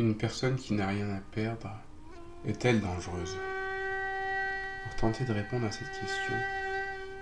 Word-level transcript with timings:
Une 0.00 0.16
personne 0.16 0.56
qui 0.56 0.72
n'a 0.72 0.88
rien 0.88 1.10
à 1.10 1.20
perdre 1.20 1.68
est-elle 2.46 2.80
dangereuse? 2.80 3.36
Pour 4.82 4.96
tenter 4.96 5.26
de 5.26 5.32
répondre 5.34 5.66
à 5.66 5.70
cette 5.70 5.90
question, 5.90 6.34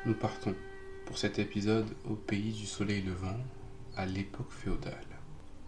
nous 0.07 0.15
partons 0.15 0.55
pour 1.05 1.19
cet 1.19 1.41
épisode 1.41 1.89
au 2.09 2.15
pays 2.15 2.53
du 2.53 2.67
soleil 2.67 3.03
levant, 3.03 3.37
à 3.97 4.07
l'époque 4.07 4.53
féodale. 4.53 5.09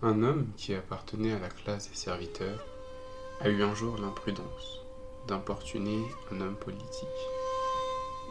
Un 0.03 0.23
homme 0.23 0.53
qui 0.57 0.73
appartenait 0.73 1.33
à 1.33 1.41
la 1.41 1.49
classe 1.49 1.91
des 1.91 1.97
serviteurs 1.97 2.65
a 3.41 3.49
eu 3.49 3.61
un 3.65 3.75
jour 3.75 3.99
l'imprudence 3.99 4.79
d'importuner 5.27 6.05
un 6.31 6.41
homme 6.41 6.59
politique. 6.59 7.09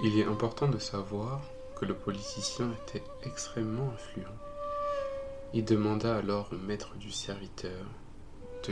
Il 0.05 0.18
est 0.18 0.23
important 0.25 0.70
de 0.70 0.80
savoir 0.80 1.41
que 1.75 1.84
le 1.84 1.96
politicien 1.96 2.71
était 2.88 3.04
extrêmement 3.23 3.91
influent. 3.93 4.38
Il 5.54 5.66
demanda 5.66 6.16
alors 6.16 6.48
au 6.54 6.57
maître 6.57 6.96
du 6.96 7.11
serviteur 7.11 7.86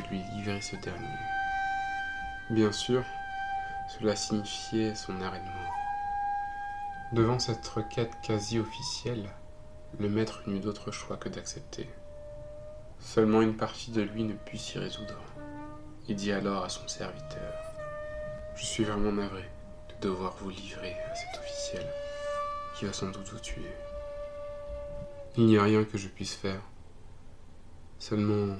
de 0.01 0.07
lui 0.09 0.21
livrer 0.35 0.61
ce 0.61 0.75
dernier. 0.75 1.07
Bien 2.49 2.71
sûr, 2.71 3.03
cela 3.89 4.15
signifiait 4.15 4.95
son 4.95 5.19
arrêt 5.21 5.39
de 5.39 5.45
mort. 5.45 5.75
Devant 7.13 7.39
cette 7.39 7.67
requête 7.67 8.13
quasi 8.21 8.59
officielle, 8.59 9.29
le 9.99 10.09
maître 10.09 10.43
n'eut 10.45 10.59
d'autre 10.59 10.91
choix 10.91 11.17
que 11.17 11.29
d'accepter. 11.29 11.89
Seulement 12.99 13.41
une 13.41 13.55
partie 13.55 13.91
de 13.91 14.01
lui 14.01 14.23
ne 14.23 14.33
put 14.33 14.57
s'y 14.57 14.77
résoudre. 14.77 15.19
Il 16.07 16.15
dit 16.15 16.31
alors 16.31 16.63
à 16.63 16.69
son 16.69 16.87
serviteur 16.87 17.53
Je 18.55 18.65
suis 18.65 18.83
vraiment 18.83 19.11
navré 19.11 19.43
de 19.89 20.07
devoir 20.07 20.35
vous 20.37 20.49
livrer 20.49 20.95
à 21.11 21.15
cet 21.15 21.39
officiel 21.39 21.85
qui 22.77 22.85
va 22.85 22.93
sans 22.93 23.09
doute 23.09 23.27
vous 23.29 23.39
tuer. 23.39 23.71
Il 25.37 25.45
n'y 25.45 25.57
a 25.57 25.63
rien 25.63 25.83
que 25.83 25.97
je 25.97 26.07
puisse 26.07 26.35
faire. 26.35 26.61
Seulement, 27.99 28.55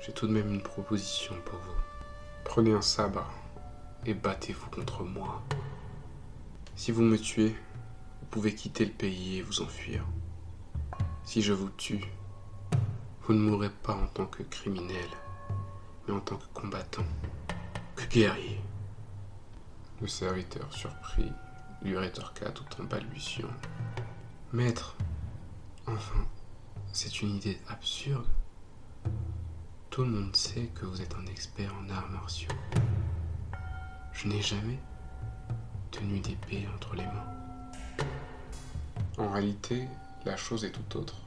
j'ai 0.00 0.12
tout 0.12 0.26
de 0.26 0.32
même 0.32 0.52
une 0.52 0.62
proposition 0.62 1.34
pour 1.44 1.58
vous. 1.58 1.80
Prenez 2.44 2.72
un 2.72 2.82
sabre 2.82 3.30
et 4.04 4.14
battez-vous 4.14 4.70
contre 4.70 5.02
moi. 5.02 5.42
Si 6.76 6.92
vous 6.92 7.02
me 7.02 7.18
tuez, 7.18 7.56
vous 8.20 8.26
pouvez 8.30 8.54
quitter 8.54 8.84
le 8.84 8.92
pays 8.92 9.38
et 9.38 9.42
vous 9.42 9.62
enfuir. 9.62 10.04
Si 11.24 11.42
je 11.42 11.52
vous 11.52 11.70
tue, 11.70 12.04
vous 13.22 13.34
ne 13.34 13.40
mourrez 13.40 13.70
pas 13.70 13.94
en 13.94 14.06
tant 14.06 14.26
que 14.26 14.44
criminel, 14.44 15.08
mais 16.06 16.14
en 16.14 16.20
tant 16.20 16.36
que 16.36 16.46
combattant, 16.54 17.04
que 17.96 18.04
guerrier. 18.04 18.60
Le 20.00 20.06
serviteur 20.06 20.72
surpris 20.72 21.32
lui 21.82 21.96
rétorqua 21.96 22.50
tout 22.50 22.64
en 22.80 22.84
balbutiant. 22.84 23.48
Maître, 24.52 24.96
enfin, 25.86 26.26
c'est 26.92 27.22
une 27.22 27.36
idée 27.36 27.58
absurde. 27.68 28.26
Tout 29.96 30.04
le 30.04 30.10
monde 30.10 30.36
sait 30.36 30.66
que 30.74 30.84
vous 30.84 31.00
êtes 31.00 31.14
un 31.14 31.24
expert 31.24 31.74
en 31.74 31.88
arts 31.88 32.10
martiaux. 32.10 32.52
Je 34.12 34.28
n'ai 34.28 34.42
jamais 34.42 34.78
tenu 35.90 36.20
d'épée 36.20 36.68
entre 36.74 36.96
les 36.96 37.06
mains. 37.06 38.04
En 39.16 39.30
réalité, 39.30 39.88
la 40.26 40.36
chose 40.36 40.66
est 40.66 40.72
tout 40.72 40.98
autre. 40.98 41.22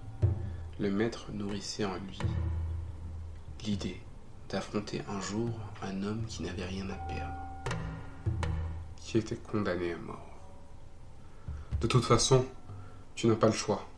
Le 0.79 0.91
maître 0.91 1.31
nourrissait 1.33 1.85
en 1.85 1.95
lui 1.95 2.19
l'idée 3.65 3.99
d'affronter 4.49 5.01
un 5.09 5.19
jour 5.19 5.49
un 5.81 6.03
homme 6.03 6.23
qui 6.27 6.43
n'avait 6.43 6.65
rien 6.65 6.87
à 6.91 6.95
perdre, 7.11 7.41
qui 8.97 9.17
était 9.17 9.35
condamné 9.35 9.93
à 9.93 9.97
mort. 9.97 10.29
De 11.81 11.87
toute 11.87 12.05
façon, 12.05 12.45
tu 13.15 13.25
n'as 13.25 13.35
pas 13.35 13.47
le 13.47 13.53
choix. 13.53 13.89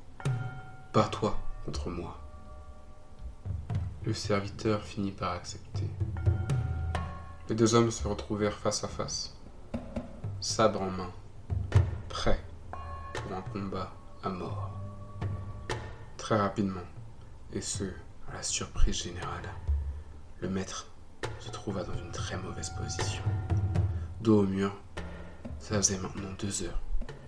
Pas 0.94 1.10
toi 1.10 1.38
contre 1.66 1.90
moi. 1.90 2.21
Le 4.04 4.14
serviteur 4.16 4.82
finit 4.82 5.12
par 5.12 5.34
accepter. 5.34 5.88
Les 7.48 7.54
deux 7.54 7.76
hommes 7.76 7.92
se 7.92 8.08
retrouvèrent 8.08 8.58
face 8.58 8.84
à 8.84 8.88
face, 8.88 9.36
sabre 10.40 10.82
en 10.82 10.90
main, 10.90 11.12
prêts 12.10 12.44
pour 13.14 13.38
un 13.38 13.42
combat 13.42 13.94
à 14.24 14.30
mort. 14.30 14.72
Très 16.18 16.36
rapidement, 16.36 16.82
et 17.54 17.62
ce, 17.62 17.84
à 18.28 18.34
la 18.34 18.42
surprise 18.42 19.04
générale, 19.04 19.54
le 20.40 20.50
maître 20.50 20.88
se 21.40 21.52
trouva 21.52 21.84
dans 21.84 21.94
une 21.94 22.12
très 22.12 22.38
mauvaise 22.38 22.72
position. 22.72 23.24
Dos 24.22 24.40
au 24.40 24.48
mur, 24.48 24.76
ça 25.60 25.76
faisait 25.78 26.00
maintenant 26.00 26.32
deux 26.40 26.64
heures 26.64 26.82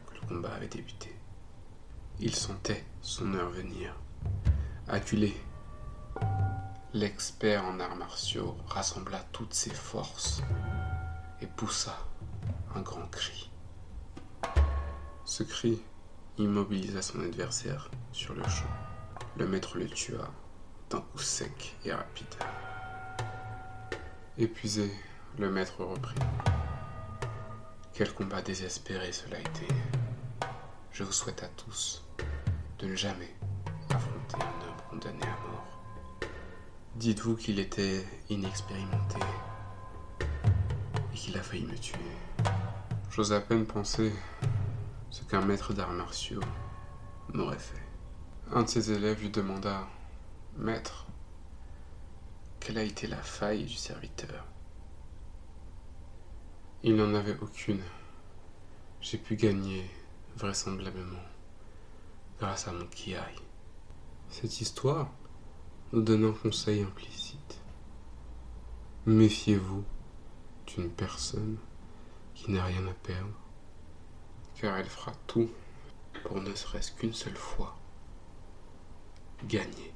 que 0.07 0.15
le 0.15 0.27
combat 0.27 0.53
avait 0.55 0.67
débuté. 0.67 1.15
Il 2.19 2.33
sentait 2.33 2.83
son 3.01 3.35
heure 3.35 3.51
venir. 3.51 3.95
Acculé 4.87 5.35
L'expert 6.95 7.65
en 7.65 7.79
arts 7.79 7.95
martiaux 7.95 8.55
rassembla 8.67 9.17
toutes 9.31 9.55
ses 9.55 9.73
forces 9.73 10.43
et 11.41 11.47
poussa 11.47 11.97
un 12.75 12.81
grand 12.81 13.07
cri. 13.07 13.49
Ce 15.25 15.41
cri 15.41 15.81
immobilisa 16.37 17.01
son 17.01 17.21
adversaire 17.23 17.89
sur 18.11 18.35
le 18.35 18.43
champ. 18.43 18.69
Le 19.37 19.47
maître 19.47 19.79
le 19.79 19.89
tua 19.89 20.29
d'un 20.91 21.01
coup 21.01 21.17
sec 21.17 21.75
et 21.83 21.91
rapide. 21.91 22.27
Épuisé, 24.37 24.91
le 25.39 25.49
maître 25.49 25.83
reprit. 25.83 26.19
Quel 27.93 28.13
combat 28.13 28.43
désespéré 28.43 29.11
cela 29.11 29.37
a 29.37 29.39
été. 29.39 29.67
Je 30.91 31.03
vous 31.03 31.11
souhaite 31.11 31.41
à 31.41 31.47
tous 31.47 32.03
de 32.77 32.85
ne 32.85 32.95
jamais 32.95 33.35
affronter 33.89 34.35
un 34.35 34.67
homme 34.67 34.81
condamné 34.91 35.23
à 35.23 35.47
mort. 35.49 35.82
Dites-vous 36.95 37.35
qu'il 37.35 37.57
était 37.57 38.05
inexpérimenté 38.29 39.17
et 41.11 41.15
qu'il 41.15 41.35
a 41.35 41.41
failli 41.41 41.65
me 41.65 41.75
tuer. 41.75 41.97
J'ose 43.09 43.33
à 43.33 43.41
peine 43.41 43.65
penser 43.65 44.13
ce 45.09 45.23
qu'un 45.23 45.41
maître 45.41 45.73
d'arts 45.73 45.91
martiaux 45.91 46.43
m'aurait 47.33 47.57
fait. 47.57 47.81
Un 48.51 48.61
de 48.61 48.67
ses 48.67 48.91
élèves 48.91 49.21
lui 49.21 49.31
demanda 49.31 49.87
Maître, 50.55 51.07
quelle 52.59 52.77
a 52.77 52.83
été 52.83 53.07
la 53.07 53.17
faille 53.17 53.63
du 53.65 53.73
serviteur? 53.73 54.45
Il 56.83 56.95
n'en 56.95 57.15
avait 57.15 57.39
aucune. 57.41 57.81
J'ai 59.01 59.17
pu 59.17 59.35
gagner, 59.35 59.89
vraisemblablement, 60.37 61.23
grâce 62.39 62.67
à 62.67 62.71
mon 62.71 62.85
kiai. 62.85 63.17
Cette 64.29 64.61
histoire 64.61 65.09
nous 65.93 66.01
donne 66.01 66.25
un 66.25 66.31
conseil 66.31 66.81
implicite. 66.81 67.61
Méfiez-vous 69.05 69.83
d'une 70.65 70.89
personne 70.89 71.57
qui 72.33 72.49
n'a 72.51 72.65
rien 72.65 72.87
à 72.87 72.93
perdre, 72.93 73.37
car 74.55 74.75
elle 74.77 74.89
fera 74.89 75.11
tout 75.27 75.51
pour 76.23 76.41
ne 76.41 76.55
serait-ce 76.55 76.93
qu'une 76.93 77.13
seule 77.13 77.37
fois 77.37 77.77
gagner. 79.47 79.92